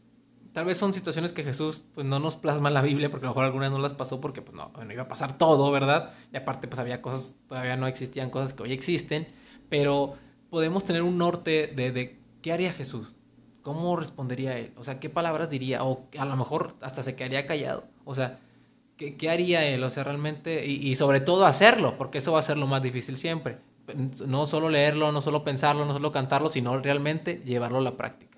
tal 0.53 0.65
vez 0.65 0.77
son 0.77 0.94
situaciones 0.94 1.34
que 1.34 1.44
Jesús 1.44 1.84
pues 1.94 2.06
no 2.06 2.20
nos 2.20 2.36
plasma 2.36 2.70
en 2.70 2.74
la 2.74 2.82
Biblia 2.82 3.10
porque 3.10 3.25
a 3.25 3.29
lo 3.29 3.34
mejor 3.34 3.46
algunas 3.46 3.72
no 3.72 3.79
las 3.79 3.94
pasó 3.94 4.20
porque 4.20 4.41
pues 4.41 4.56
no, 4.56 4.72
iba 4.91 5.03
a 5.03 5.08
pasar 5.08 5.38
todo, 5.38 5.72
¿verdad? 5.72 6.12
Y 6.34 6.38
aparte 6.38 6.68
pues 6.68 6.79
había 6.79 7.01
cosas, 7.01 7.36
todavía 7.48 7.77
no 7.77 7.88
existían 7.88 8.29
cosas 8.29 8.53
que 8.53 8.63
hoy 8.63 8.74
existen, 8.74 9.27
pero 9.70 10.15
podemos 10.50 10.84
tener 10.84 11.03
un 11.03 11.18
norte 11.18 11.72
de, 11.75 11.91
de 11.91 12.20
qué 12.41 12.51
haría 12.51 12.74
Jesús, 12.74 13.15
cómo 13.62 13.96
respondería 13.96 14.58
él, 14.58 14.74
o 14.77 14.84
sea, 14.84 15.00
qué 15.00 15.10
palabras 15.10 15.50
diría, 15.50 15.84
o 15.84 16.08
a 16.18 16.25
lo 16.25 16.36
mejor 16.36 16.75
hasta 16.82 17.03
se 17.03 17.15
quedaría 17.15 17.46
callado, 17.46 17.86
o 18.06 18.15
sea, 18.15 18.39
¿qué, 18.98 19.15
qué 19.18 19.29
haría 19.29 19.65
él? 19.65 19.84
O 19.84 19.89
sea, 19.89 20.03
realmente, 20.03 20.65
y, 20.65 20.89
y 20.89 20.96
sobre 20.96 21.22
todo 21.22 21.46
hacerlo, 21.46 21.96
porque 21.98 22.18
eso 22.18 22.34
va 22.34 22.39
a 22.39 22.44
ser 22.44 22.58
lo 22.58 22.68
más 22.68 22.82
difícil 22.82 23.18
siempre. 23.18 23.58
No 24.27 24.46
solo 24.46 24.70
leerlo, 24.70 25.12
no 25.12 25.20
solo 25.20 25.44
pensarlo, 25.44 25.84
no 25.84 25.94
solo 25.94 26.12
cantarlo, 26.12 26.50
sino 26.50 26.77
realmente 26.77 27.41
llevarlo 27.44 27.79
a 27.79 27.82
la 27.82 27.98
práctica 27.98 28.28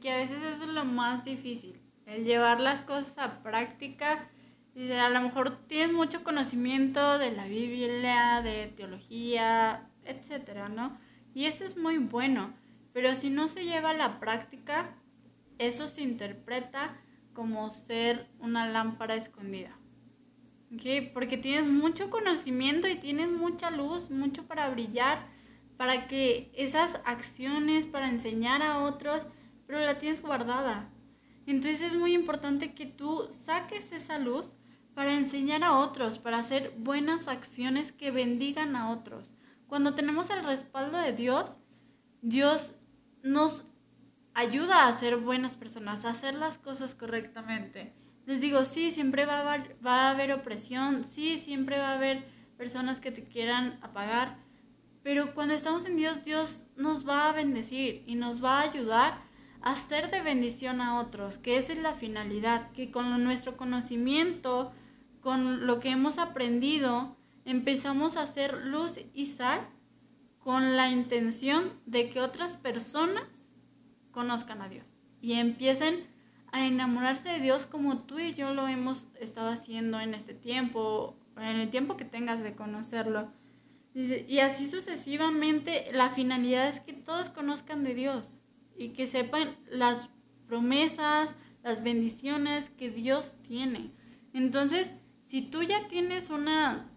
que 0.00 0.10
a 0.10 0.16
veces 0.16 0.42
eso 0.42 0.64
es 0.64 0.70
lo 0.70 0.84
más 0.84 1.24
difícil, 1.24 1.80
el 2.06 2.24
llevar 2.24 2.60
las 2.60 2.80
cosas 2.80 3.16
a 3.18 3.42
práctica. 3.42 4.28
Y 4.74 4.90
a 4.92 5.08
lo 5.08 5.20
mejor 5.20 5.56
tienes 5.66 5.92
mucho 5.92 6.22
conocimiento 6.22 7.18
de 7.18 7.32
la 7.32 7.46
Biblia, 7.46 8.40
de 8.42 8.72
teología, 8.76 9.88
etcétera, 10.04 10.68
¿no? 10.68 10.96
Y 11.34 11.46
eso 11.46 11.64
es 11.64 11.76
muy 11.76 11.98
bueno, 11.98 12.52
pero 12.92 13.14
si 13.14 13.30
no 13.30 13.48
se 13.48 13.64
lleva 13.64 13.90
a 13.90 13.94
la 13.94 14.20
práctica, 14.20 14.94
eso 15.58 15.86
se 15.86 16.02
interpreta 16.02 16.96
como 17.32 17.70
ser 17.70 18.28
una 18.38 18.68
lámpara 18.68 19.14
escondida. 19.14 19.76
¿Okay? 20.74 21.10
Porque 21.12 21.36
tienes 21.36 21.68
mucho 21.68 22.10
conocimiento 22.10 22.86
y 22.88 22.94
tienes 22.94 23.30
mucha 23.30 23.70
luz, 23.70 24.10
mucho 24.10 24.46
para 24.46 24.68
brillar, 24.68 25.26
para 25.76 26.06
que 26.06 26.52
esas 26.54 27.00
acciones, 27.04 27.86
para 27.86 28.08
enseñar 28.08 28.62
a 28.62 28.80
otros, 28.80 29.26
pero 29.70 29.86
la 29.86 30.00
tienes 30.00 30.20
guardada. 30.20 30.90
Entonces 31.46 31.80
es 31.80 31.94
muy 31.94 32.12
importante 32.12 32.74
que 32.74 32.86
tú 32.86 33.28
saques 33.44 33.92
esa 33.92 34.18
luz 34.18 34.48
para 34.94 35.14
enseñar 35.14 35.62
a 35.62 35.78
otros, 35.78 36.18
para 36.18 36.38
hacer 36.38 36.74
buenas 36.76 37.28
acciones 37.28 37.92
que 37.92 38.10
bendigan 38.10 38.74
a 38.74 38.90
otros. 38.90 39.30
Cuando 39.68 39.94
tenemos 39.94 40.28
el 40.30 40.44
respaldo 40.44 40.98
de 40.98 41.12
Dios, 41.12 41.56
Dios 42.20 42.72
nos 43.22 43.64
ayuda 44.34 44.88
a 44.88 44.92
ser 44.92 45.18
buenas 45.18 45.54
personas, 45.54 46.04
a 46.04 46.10
hacer 46.10 46.34
las 46.34 46.58
cosas 46.58 46.96
correctamente. 46.96 47.92
Les 48.26 48.40
digo, 48.40 48.64
sí, 48.64 48.90
siempre 48.90 49.24
va 49.24 49.54
a 49.84 50.10
haber 50.10 50.32
opresión, 50.32 51.04
sí, 51.04 51.38
siempre 51.38 51.78
va 51.78 51.90
a 51.90 51.94
haber 51.94 52.24
personas 52.58 52.98
que 52.98 53.12
te 53.12 53.22
quieran 53.22 53.78
apagar, 53.82 54.36
Pero 55.04 55.32
cuando 55.32 55.54
estamos 55.54 55.84
en 55.86 55.96
Dios, 55.96 56.24
Dios 56.24 56.64
nos 56.76 57.08
va 57.08 57.28
a 57.28 57.32
bendecir 57.32 58.02
y 58.06 58.16
nos 58.16 58.44
va 58.44 58.58
a 58.58 58.62
ayudar 58.64 59.29
a 59.62 59.76
ser 59.76 60.10
de 60.10 60.22
bendición 60.22 60.80
a 60.80 60.98
otros, 60.98 61.38
que 61.38 61.58
esa 61.58 61.72
es 61.72 61.78
la 61.80 61.94
finalidad, 61.94 62.70
que 62.72 62.90
con 62.90 63.22
nuestro 63.22 63.56
conocimiento, 63.56 64.72
con 65.20 65.66
lo 65.66 65.80
que 65.80 65.90
hemos 65.90 66.18
aprendido, 66.18 67.16
empezamos 67.44 68.16
a 68.16 68.22
hacer 68.22 68.64
luz 68.64 68.98
y 69.12 69.26
sal 69.26 69.66
con 70.38 70.76
la 70.76 70.90
intención 70.90 71.72
de 71.84 72.10
que 72.10 72.20
otras 72.20 72.56
personas 72.56 73.26
conozcan 74.12 74.62
a 74.62 74.68
Dios 74.68 74.86
y 75.20 75.34
empiecen 75.34 76.06
a 76.52 76.66
enamorarse 76.66 77.28
de 77.28 77.40
Dios 77.40 77.66
como 77.66 77.98
tú 77.98 78.18
y 78.18 78.34
yo 78.34 78.54
lo 78.54 78.66
hemos 78.66 79.06
estado 79.20 79.50
haciendo 79.50 80.00
en 80.00 80.14
este 80.14 80.34
tiempo, 80.34 81.16
en 81.36 81.56
el 81.56 81.70
tiempo 81.70 81.96
que 81.96 82.04
tengas 82.04 82.42
de 82.42 82.54
conocerlo. 82.54 83.30
Y 83.92 84.38
así 84.38 84.70
sucesivamente, 84.70 85.88
la 85.92 86.10
finalidad 86.10 86.68
es 86.68 86.80
que 86.80 86.92
todos 86.92 87.28
conozcan 87.28 87.84
de 87.84 87.94
Dios 87.94 88.39
y 88.80 88.88
que 88.90 89.06
sepan 89.06 89.56
las 89.68 90.08
promesas, 90.46 91.34
las 91.62 91.82
bendiciones 91.82 92.70
que 92.70 92.90
Dios 92.90 93.32
tiene. 93.42 93.92
Entonces, 94.32 94.88
si 95.28 95.42
tú 95.42 95.62
ya 95.62 95.86
tienes 95.86 96.30
una 96.30 96.90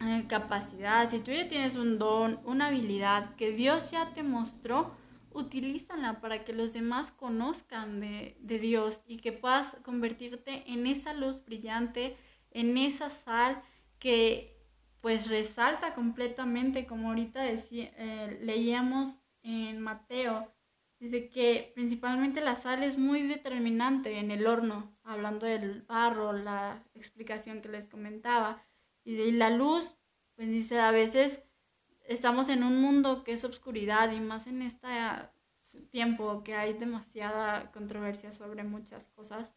eh, 0.00 0.26
capacidad, 0.28 1.08
si 1.08 1.20
tú 1.20 1.32
ya 1.32 1.48
tienes 1.48 1.76
un 1.76 1.98
don, 1.98 2.40
una 2.44 2.66
habilidad 2.66 3.34
que 3.36 3.52
Dios 3.52 3.90
ya 3.90 4.12
te 4.12 4.22
mostró, 4.22 4.94
utilízala 5.32 6.20
para 6.20 6.44
que 6.44 6.52
los 6.52 6.74
demás 6.74 7.10
conozcan 7.10 8.00
de, 8.00 8.36
de, 8.40 8.58
Dios 8.58 9.02
y 9.06 9.16
que 9.16 9.32
puedas 9.32 9.76
convertirte 9.82 10.70
en 10.70 10.86
esa 10.86 11.14
luz 11.14 11.44
brillante, 11.44 12.16
en 12.50 12.76
esa 12.76 13.10
sal 13.10 13.62
que 13.98 14.54
pues 15.00 15.28
resalta 15.28 15.94
completamente, 15.94 16.86
como 16.86 17.08
ahorita 17.08 17.46
eh, 17.48 18.38
leíamos 18.42 19.16
en 19.42 19.80
Mateo, 19.80 20.54
dice 20.98 21.28
que 21.28 21.72
principalmente 21.74 22.40
la 22.40 22.56
sal 22.56 22.82
es 22.82 22.98
muy 22.98 23.22
determinante 23.22 24.18
en 24.18 24.30
el 24.30 24.46
horno, 24.46 24.96
hablando 25.02 25.46
del 25.46 25.82
barro, 25.82 26.32
la 26.32 26.82
explicación 26.94 27.60
que 27.60 27.68
les 27.68 27.86
comentaba, 27.86 28.62
y 29.04 29.16
de 29.16 29.32
la 29.32 29.50
luz, 29.50 29.96
pues 30.34 30.48
dice, 30.48 30.80
a 30.80 30.90
veces 30.90 31.42
estamos 32.06 32.48
en 32.48 32.62
un 32.62 32.80
mundo 32.80 33.24
que 33.24 33.32
es 33.32 33.44
obscuridad 33.44 34.12
y 34.12 34.20
más 34.20 34.46
en 34.46 34.62
este 34.62 34.88
tiempo 35.90 36.42
que 36.44 36.54
hay 36.54 36.72
demasiada 36.74 37.70
controversia 37.72 38.32
sobre 38.32 38.64
muchas 38.64 39.06
cosas, 39.08 39.54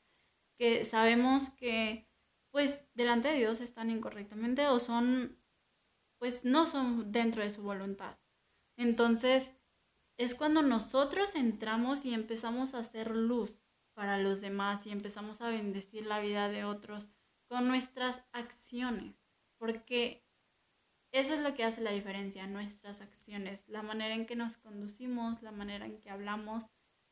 que 0.57 0.85
sabemos 0.85 1.49
que 1.51 2.07
pues 2.51 2.81
delante 2.95 3.27
de 3.27 3.37
Dios 3.37 3.61
están 3.61 3.91
incorrectamente 3.91 4.67
o 4.67 4.79
son, 4.79 5.37
pues 6.17 6.43
no 6.43 6.65
son 6.65 7.11
dentro 7.11 7.43
de 7.43 7.51
su 7.51 7.61
voluntad. 7.61 8.17
Entonces, 8.77 9.51
es 10.17 10.35
cuando 10.35 10.61
nosotros 10.61 11.35
entramos 11.35 12.05
y 12.05 12.13
empezamos 12.13 12.73
a 12.73 12.79
hacer 12.79 13.15
luz 13.15 13.61
para 13.93 14.17
los 14.17 14.41
demás 14.41 14.85
y 14.85 14.91
empezamos 14.91 15.41
a 15.41 15.49
bendecir 15.49 16.05
la 16.05 16.19
vida 16.19 16.49
de 16.49 16.63
otros 16.63 17.07
con 17.47 17.67
nuestras 17.67 18.21
acciones, 18.31 19.15
porque 19.57 20.25
eso 21.11 21.33
es 21.33 21.39
lo 21.39 21.53
que 21.55 21.63
hace 21.63 21.81
la 21.81 21.91
diferencia, 21.91 22.45
nuestras 22.47 23.01
acciones, 23.01 23.63
la 23.67 23.81
manera 23.81 24.13
en 24.13 24.25
que 24.25 24.35
nos 24.35 24.57
conducimos, 24.57 25.41
la 25.41 25.51
manera 25.51 25.85
en 25.85 25.99
que 25.99 26.09
hablamos, 26.09 26.65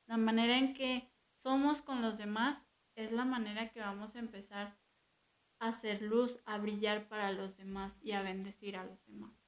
la 0.07 0.17
manera 0.17 0.57
en 0.57 0.73
que 0.73 1.09
somos 1.41 1.81
con 1.81 2.01
los 2.01 2.17
demás, 2.17 2.61
es 2.95 3.11
la 3.11 3.25
manera 3.25 3.69
que 3.69 3.79
vamos 3.79 4.15
a 4.15 4.19
empezar 4.19 4.77
hacer 5.59 6.01
luz, 6.01 6.39
a 6.45 6.57
brillar 6.57 7.07
para 7.07 7.31
los 7.31 7.57
demás 7.57 7.97
y 8.01 8.11
a 8.11 8.21
bendecir 8.21 8.75
a 8.77 8.85
los 8.85 9.03
demás. 9.05 9.44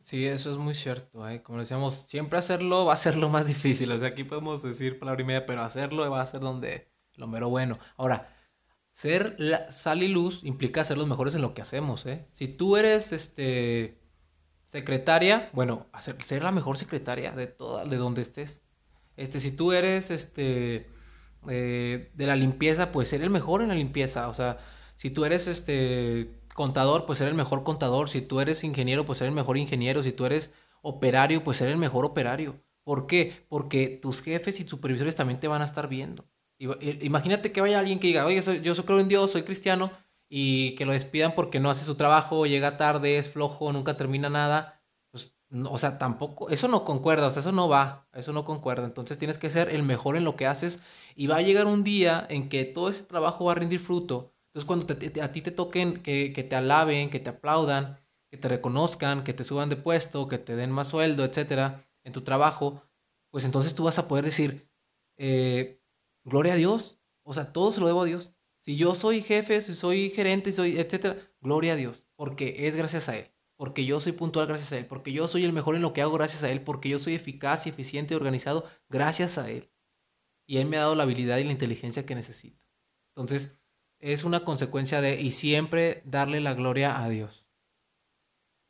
Sí, 0.00 0.26
eso 0.26 0.50
es 0.50 0.58
muy 0.58 0.74
cierto. 0.74 1.28
¿eh? 1.28 1.42
Como 1.42 1.58
decíamos, 1.58 1.94
siempre 1.94 2.38
hacerlo 2.38 2.86
va 2.86 2.94
a 2.94 2.96
ser 2.96 3.16
lo 3.16 3.28
más 3.28 3.46
difícil. 3.46 3.92
O 3.92 3.98
sea, 3.98 4.08
aquí 4.08 4.24
podemos 4.24 4.62
decir 4.62 4.98
palabra 4.98 5.22
y 5.22 5.24
media, 5.24 5.46
pero 5.46 5.62
hacerlo 5.62 6.10
va 6.10 6.22
a 6.22 6.26
ser 6.26 6.40
donde 6.40 6.90
lo 7.14 7.26
mero 7.26 7.48
bueno. 7.48 7.78
Ahora, 7.96 8.34
ser 8.92 9.36
sal 9.70 10.02
y 10.02 10.08
luz 10.08 10.42
implica 10.44 10.84
ser 10.84 10.98
los 10.98 11.06
mejores 11.06 11.34
en 11.34 11.42
lo 11.42 11.54
que 11.54 11.62
hacemos. 11.62 12.06
¿eh? 12.06 12.26
Si 12.32 12.48
tú 12.48 12.76
eres 12.76 13.12
este 13.12 14.00
secretaria, 14.66 15.50
bueno, 15.52 15.88
hacer, 15.92 16.22
ser 16.22 16.42
la 16.44 16.52
mejor 16.52 16.78
secretaria 16.78 17.32
de 17.32 17.46
toda, 17.48 17.84
de 17.84 17.96
donde 17.96 18.22
estés. 18.22 18.62
Este, 19.16 19.40
si 19.40 19.52
tú 19.52 19.72
eres 19.72 20.10
este 20.10 20.86
eh, 21.48 22.10
de 22.14 22.26
la 22.26 22.36
limpieza, 22.36 22.92
pues 22.92 23.08
ser 23.08 23.22
el 23.22 23.30
mejor 23.30 23.62
en 23.62 23.68
la 23.68 23.74
limpieza. 23.74 24.28
O 24.28 24.34
sea, 24.34 24.58
si 24.96 25.10
tú 25.10 25.24
eres 25.24 25.46
este 25.46 26.39
contador, 26.60 27.06
pues 27.06 27.18
ser 27.18 27.28
el 27.28 27.34
mejor 27.34 27.62
contador. 27.62 28.10
Si 28.10 28.20
tú 28.20 28.38
eres 28.40 28.64
ingeniero, 28.64 29.06
pues 29.06 29.18
ser 29.18 29.28
el 29.28 29.32
mejor 29.32 29.56
ingeniero. 29.56 30.02
Si 30.02 30.12
tú 30.12 30.26
eres 30.26 30.52
operario, 30.82 31.42
pues 31.42 31.56
ser 31.56 31.68
el 31.68 31.78
mejor 31.78 32.04
operario. 32.04 32.62
¿Por 32.84 33.06
qué? 33.06 33.46
Porque 33.48 33.88
tus 33.88 34.20
jefes 34.20 34.60
y 34.60 34.68
supervisores 34.68 35.16
también 35.16 35.40
te 35.40 35.48
van 35.48 35.62
a 35.62 35.64
estar 35.64 35.88
viendo. 35.88 36.28
Imagínate 37.00 37.50
que 37.50 37.62
vaya 37.62 37.78
alguien 37.78 37.98
que 37.98 38.08
diga, 38.08 38.26
oye, 38.26 38.42
yo 38.62 38.74
soy, 38.74 38.84
creo 38.84 39.00
en 39.00 39.08
Dios, 39.08 39.30
soy 39.30 39.44
cristiano, 39.44 39.90
y 40.28 40.74
que 40.76 40.84
lo 40.84 40.92
despidan 40.92 41.34
porque 41.34 41.60
no 41.60 41.70
hace 41.70 41.86
su 41.86 41.94
trabajo, 41.94 42.44
llega 42.44 42.76
tarde, 42.76 43.16
es 43.16 43.30
flojo, 43.30 43.72
nunca 43.72 43.96
termina 43.96 44.28
nada. 44.28 44.82
Pues, 45.10 45.34
o 45.64 45.78
sea, 45.78 45.98
tampoco, 45.98 46.50
eso 46.50 46.68
no 46.68 46.84
concuerda, 46.84 47.28
o 47.28 47.30
sea, 47.30 47.40
eso 47.40 47.52
no 47.52 47.70
va, 47.70 48.06
eso 48.12 48.34
no 48.34 48.44
concuerda. 48.44 48.84
Entonces 48.84 49.16
tienes 49.16 49.38
que 49.38 49.48
ser 49.48 49.70
el 49.70 49.82
mejor 49.82 50.18
en 50.18 50.24
lo 50.24 50.36
que 50.36 50.46
haces 50.46 50.78
y 51.16 51.26
va 51.26 51.36
a 51.36 51.42
llegar 51.42 51.66
un 51.66 51.84
día 51.84 52.26
en 52.28 52.50
que 52.50 52.66
todo 52.66 52.90
ese 52.90 53.04
trabajo 53.04 53.46
va 53.46 53.52
a 53.52 53.54
rendir 53.54 53.80
fruto 53.80 54.34
entonces, 54.60 54.64
cuando 54.66 55.22
a 55.24 55.32
ti 55.32 55.42
te 55.42 55.50
toquen 55.50 56.02
que, 56.02 56.46
te 56.48 56.56
alaben, 56.56 57.10
que 57.10 57.20
te 57.20 57.30
aplaudan, 57.30 57.98
que 58.30 58.36
te 58.36 58.48
reconozcan, 58.48 59.24
que 59.24 59.32
te 59.32 59.44
suban 59.44 59.68
de 59.68 59.76
puesto, 59.76 60.28
que 60.28 60.38
te 60.38 60.56
den 60.56 60.70
más 60.70 60.88
sueldo, 60.88 61.24
etcétera, 61.24 61.88
en 62.04 62.12
tu 62.12 62.22
trabajo, 62.22 62.82
pues 63.30 63.44
entonces 63.44 63.74
tú 63.74 63.84
vas 63.84 63.98
a 63.98 64.08
poder 64.08 64.24
decir, 64.24 64.70
eh, 65.18 65.82
gloria 66.24 66.54
a 66.54 66.56
Dios. 66.56 67.00
O 67.22 67.34
sea, 67.34 67.52
todo 67.52 67.72
se 67.72 67.80
lo 67.80 67.86
debo 67.86 68.02
a 68.02 68.06
Dios. 68.06 68.36
Si 68.60 68.76
yo 68.76 68.94
soy 68.94 69.22
jefe, 69.22 69.60
si 69.60 69.74
soy 69.74 70.10
gerente, 70.10 70.52
soy, 70.52 70.78
etcétera, 70.78 71.16
gloria 71.40 71.74
a 71.74 71.76
Dios, 71.76 72.06
porque 72.16 72.66
es 72.66 72.76
gracias 72.76 73.08
a 73.08 73.16
Él, 73.16 73.30
porque 73.56 73.86
yo 73.86 74.00
soy 74.00 74.12
puntual 74.12 74.46
gracias 74.46 74.72
a 74.72 74.78
Él, 74.78 74.86
porque 74.86 75.12
yo 75.12 75.28
soy 75.28 75.44
el 75.44 75.52
mejor 75.52 75.76
en 75.76 75.82
lo 75.82 75.92
que 75.92 76.02
hago 76.02 76.12
gracias 76.12 76.42
a 76.44 76.50
Él, 76.50 76.62
porque 76.62 76.88
yo 76.88 76.98
soy 76.98 77.14
eficaz 77.14 77.66
y 77.66 77.70
eficiente 77.70 78.14
y 78.14 78.16
organizado 78.16 78.64
gracias 78.88 79.38
a 79.38 79.50
Él. 79.50 79.70
Y 80.46 80.58
Él 80.58 80.66
me 80.66 80.76
ha 80.76 80.80
dado 80.80 80.94
la 80.94 81.04
habilidad 81.04 81.38
y 81.38 81.44
la 81.44 81.52
inteligencia 81.52 82.04
que 82.04 82.14
necesito. 82.14 82.60
Entonces, 83.14 83.59
es 84.00 84.24
una 84.24 84.44
consecuencia 84.44 85.00
de 85.00 85.20
y 85.20 85.30
siempre 85.30 86.02
darle 86.04 86.40
la 86.40 86.54
gloria 86.54 87.02
a 87.02 87.08
Dios. 87.08 87.46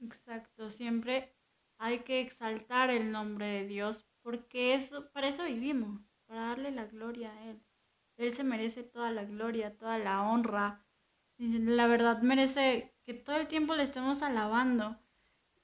Exacto, 0.01 0.71
siempre 0.71 1.33
hay 1.79 2.01
que 2.01 2.21
exaltar 2.21 2.91
el 2.91 3.11
nombre 3.13 3.47
de 3.47 3.67
Dios 3.67 4.07
porque 4.23 4.75
eso, 4.75 5.11
para 5.13 5.29
eso 5.29 5.45
vivimos, 5.45 6.01
para 6.27 6.41
darle 6.43 6.71
la 6.71 6.87
gloria 6.87 7.33
a 7.33 7.51
Él. 7.51 7.61
Él 8.17 8.35
se 8.35 8.45
merece 8.45 8.83
toda 8.83 9.11
la 9.11 9.25
gloria, 9.25 9.79
toda 9.79 9.99
la 9.99 10.23
honra. 10.23 10.85
La 11.39 11.87
verdad 11.87 12.21
merece 12.21 12.93
que 13.05 13.15
todo 13.15 13.37
el 13.37 13.49
tiempo 13.49 13.75
le 13.75 13.83
estemos 13.83 14.21
alabando. 14.21 14.99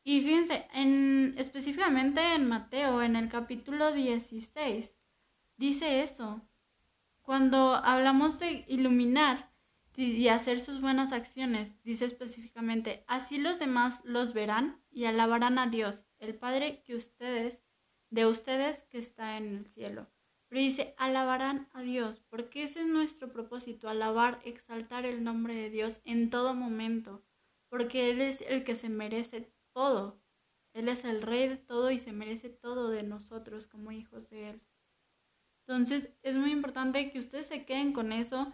Y 0.04 0.20
fíjense, 0.23 0.66
en, 0.73 1.35
específicamente 1.37 2.35
en 2.35 2.49
Mateo, 2.49 3.02
en 3.02 3.16
el 3.16 3.28
capítulo 3.28 3.92
16, 3.92 4.94
dice 5.58 6.02
eso. 6.02 6.40
Cuando 7.20 7.75
hablamos 7.75 8.38
de 8.38 8.64
iluminar, 8.68 9.50
y 9.97 10.29
hacer 10.29 10.61
sus 10.61 10.81
buenas 10.81 11.12
acciones. 11.12 11.73
Dice 11.83 12.05
específicamente, 12.05 13.05
así 13.07 13.38
los 13.38 13.59
demás 13.59 14.03
los 14.05 14.35
verán 14.35 14.83
y 14.91 15.05
alabarán 15.05 15.59
a 15.59 15.69
Dios, 15.69 16.05
el 16.19 16.35
Padre 16.35 16.83
que 16.85 16.95
ustedes, 16.95 17.62
de 18.11 18.26
ustedes 18.26 18.81
que 18.91 18.99
está 18.99 19.37
en 19.37 19.57
el 19.57 19.67
cielo. 19.67 20.07
Pero 20.49 20.61
dice, 20.61 20.95
alabarán 20.97 21.69
a 21.73 21.83
Dios, 21.83 22.21
porque 22.29 22.62
ese 22.62 22.81
es 22.81 22.87
nuestro 22.87 23.33
propósito, 23.33 23.88
alabar, 23.88 24.41
exaltar 24.45 25.05
el 25.05 25.25
nombre 25.25 25.57
de 25.57 25.71
Dios 25.71 26.00
en 26.05 26.31
todo 26.31 26.55
momento, 26.55 27.25
porque 27.69 28.11
Él 28.11 28.21
es 28.21 28.43
el 28.43 28.62
que 28.62 28.76
se 28.76 28.88
merece 28.88 29.50
todo. 29.73 30.21
Él 30.73 30.88
es 30.88 31.05
el 31.05 31.23
rey 31.23 31.49
de 31.49 31.57
todo 31.57 31.91
y 31.91 31.99
se 31.99 32.12
merece 32.12 32.50
todo 32.50 32.91
de 32.91 33.03
nosotros 33.03 33.67
como 33.67 33.93
hijos 33.93 34.29
de 34.29 34.50
Él. 34.50 34.61
Entonces 35.67 36.11
es 36.23 36.37
muy 36.37 36.53
importante 36.53 37.11
que 37.11 37.19
ustedes 37.19 37.47
se 37.47 37.65
queden 37.65 37.93
con 37.93 38.12
eso 38.12 38.53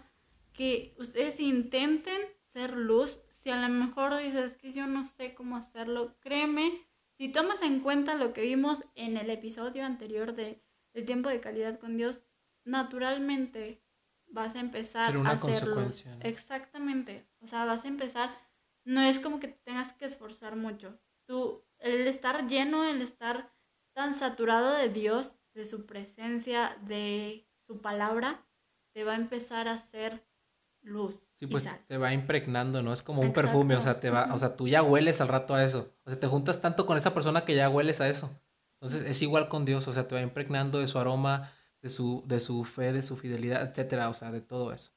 que 0.52 0.94
ustedes 0.99 1.40
intenten 1.40 2.21
ser 2.52 2.76
luz. 2.76 3.21
Si 3.35 3.50
a 3.50 3.56
lo 3.56 3.68
mejor 3.68 4.16
dices 4.18 4.54
que 4.54 4.73
yo 4.73 4.87
no 4.87 5.04
sé 5.04 5.35
cómo 5.35 5.56
hacerlo, 5.56 6.16
créeme, 6.21 6.87
si 7.16 7.28
tomas 7.28 7.62
en 7.62 7.80
cuenta 7.80 8.14
lo 8.14 8.32
que 8.32 8.42
vimos 8.42 8.85
en 8.94 9.16
el 9.16 9.30
episodio 9.30 9.85
anterior 9.85 10.35
de 10.35 10.62
El 10.94 11.06
tiempo 11.06 11.28
de 11.28 11.40
calidad 11.40 11.78
con 11.78 11.97
Dios, 11.97 12.23
naturalmente 12.64 13.82
vas 14.26 14.56
a 14.56 14.61
empezar 14.61 15.16
a 15.16 15.30
hacer 15.30 15.66
luz. 15.66 16.04
Exactamente. 16.21 17.26
O 17.40 17.47
sea, 17.47 17.64
vas 17.64 17.85
a 17.85 17.88
empezar, 17.88 18.30
no 18.85 19.00
es 19.02 19.18
como 19.18 19.40
que 19.40 19.49
tengas 19.49 19.92
que 19.94 20.04
esforzar 20.04 20.56
mucho. 20.56 20.99
Tú, 21.26 21.64
el 21.78 22.06
estar 22.06 22.47
lleno, 22.47 22.85
el 22.85 23.00
estar 23.00 23.52
tan 23.94 24.14
saturado 24.14 24.76
de 24.76 24.88
Dios, 24.88 25.35
de 25.54 25.66
su 25.66 25.87
presencia, 25.87 26.76
de 26.82 27.47
su 27.66 27.80
palabra, 27.80 28.44
te 28.92 29.04
va 29.04 29.12
a 29.12 29.16
empezar 29.16 29.68
a 29.68 29.75
hacer 29.75 30.25
luz. 30.83 31.17
Sí, 31.35 31.47
pues 31.47 31.67
te 31.87 31.97
va 31.99 32.12
impregnando, 32.12 32.83
¿no? 32.83 32.93
Es 32.93 33.03
como 33.03 33.23
un 33.23 33.33
perfume, 33.33 33.75
o 33.75 33.83
sea, 33.83 33.99
te 33.99 34.11
va, 34.11 34.33
o 34.33 34.39
sea, 34.39 34.57
tú 34.57 34.69
ya 34.69 34.83
hueles 34.83 35.21
al 35.21 35.29
rato 35.29 35.55
a 35.55 35.65
eso. 35.65 35.93
O 36.05 36.11
sea, 36.11 36.21
te 36.21 36.27
juntas 36.27 36.61
tanto 36.61 36.87
con 36.87 36.97
esa 36.97 37.15
persona 37.15 37.45
que 37.45 37.55
ya 37.55 37.69
hueles 37.69 38.01
a 38.01 38.09
eso. 38.09 38.31
Entonces, 38.81 39.09
es 39.09 39.23
igual 39.23 39.49
con 39.49 39.65
Dios, 39.65 39.87
o 39.89 39.93
sea, 39.93 40.07
te 40.07 40.15
va 40.15 40.23
impregnando 40.23 40.79
de 40.79 40.87
su 40.87 40.99
aroma, 40.99 41.53
de 41.81 41.89
su, 41.89 42.23
de 42.27 42.41
su 42.41 42.65
fe, 42.65 42.93
de 42.93 43.03
su 43.03 43.17
fidelidad, 43.17 43.62
etcétera, 43.62 44.09
o 44.09 44.15
sea, 44.15 44.31
de 44.31 44.41
todo 44.41 44.73
eso. 44.73 44.93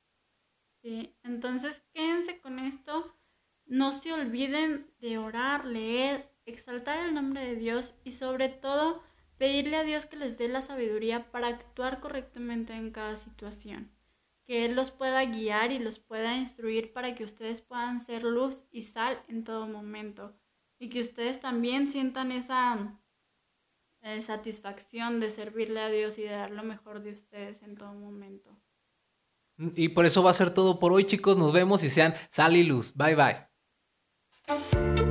Sí, 0.83 1.15
entonces 1.23 1.81
quédense 1.93 2.39
con 2.39 2.59
esto. 2.59 3.15
No 3.65 3.91
se 3.91 4.13
olviden 4.13 4.91
de 4.99 5.17
orar, 5.17 5.65
leer, 5.65 6.29
exaltar 6.45 6.99
el 6.99 7.15
nombre 7.15 7.43
de 7.43 7.55
Dios 7.55 7.95
y 8.03 8.11
sobre 8.11 8.49
todo 8.49 9.01
pedirle 9.39 9.77
a 9.77 9.83
Dios 9.83 10.05
que 10.05 10.17
les 10.17 10.37
dé 10.37 10.47
la 10.47 10.61
sabiduría 10.61 11.31
para 11.31 11.47
actuar 11.47 11.99
correctamente 11.99 12.73
en 12.73 12.91
cada 12.91 13.17
situación 13.17 13.94
que 14.45 14.65
Él 14.65 14.75
los 14.75 14.91
pueda 14.91 15.25
guiar 15.25 15.71
y 15.71 15.79
los 15.79 15.99
pueda 15.99 16.37
instruir 16.37 16.93
para 16.93 17.15
que 17.15 17.23
ustedes 17.23 17.61
puedan 17.61 17.99
ser 17.99 18.23
luz 18.23 18.63
y 18.71 18.83
sal 18.83 19.21
en 19.27 19.43
todo 19.43 19.67
momento 19.67 20.35
y 20.79 20.89
que 20.89 21.01
ustedes 21.01 21.39
también 21.39 21.91
sientan 21.91 22.31
esa 22.31 22.99
eh, 24.01 24.21
satisfacción 24.21 25.19
de 25.19 25.31
servirle 25.31 25.79
a 25.81 25.89
Dios 25.89 26.17
y 26.17 26.23
de 26.23 26.29
dar 26.29 26.51
lo 26.51 26.63
mejor 26.63 27.01
de 27.01 27.11
ustedes 27.11 27.63
en 27.63 27.75
todo 27.75 27.93
momento. 27.93 28.55
Y 29.57 29.89
por 29.89 30.05
eso 30.05 30.21
va 30.21 30.31
a 30.31 30.35
ser 30.35 30.53
todo 30.53 30.79
por 30.79 30.91
hoy 30.91 31.05
chicos, 31.05 31.37
nos 31.37 31.53
vemos 31.53 31.83
y 31.83 31.89
sean 31.89 32.13
sal 32.29 32.55
y 32.57 32.63
luz. 32.63 32.93
Bye 32.95 33.15
bye. 33.15 35.04